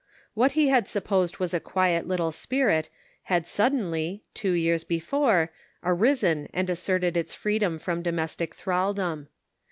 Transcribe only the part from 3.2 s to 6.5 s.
had suddenly, two years before, arisen